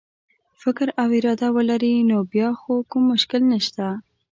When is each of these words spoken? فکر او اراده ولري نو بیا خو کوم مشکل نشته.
فکر 0.61 0.87
او 1.01 1.07
اراده 1.17 1.47
ولري 1.55 1.93
نو 2.09 2.17
بیا 2.31 2.49
خو 2.59 2.73
کوم 2.89 3.03
مشکل 3.11 3.41
نشته. 3.53 3.85